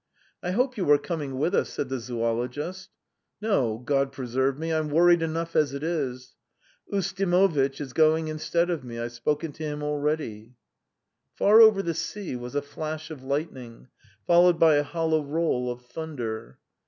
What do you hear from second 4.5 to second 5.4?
me; I'm worried